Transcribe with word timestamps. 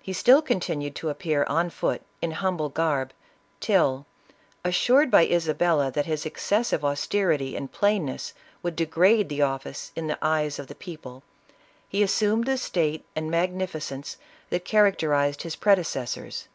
He 0.00 0.12
still 0.12 0.42
continued 0.42 0.96
to 0.96 1.08
appear 1.08 1.44
on 1.44 1.70
foot, 1.70 2.02
in 2.20 2.32
humble 2.32 2.68
garb, 2.68 3.12
till 3.60 4.06
assured 4.64 5.08
by 5.08 5.24
Isabella 5.24 5.92
that 5.92 6.04
his 6.04 6.26
excessive 6.26 6.84
austerity 6.84 7.54
and 7.54 7.70
plainness 7.70 8.34
would 8.64 8.74
degrade 8.74 9.28
the 9.28 9.42
office 9.42 9.92
in 9.94 10.08
the 10.08 10.18
eyes 10.20 10.58
of 10.58 10.66
the 10.66 10.74
people, 10.74 11.22
he 11.88 12.02
assumed 12.02 12.44
the 12.46 12.58
state 12.58 13.04
and 13.14 13.30
magnificence 13.30 14.16
that 14.50 14.64
characterized 14.64 15.42
his 15.42 15.54
predecessors. 15.54 16.48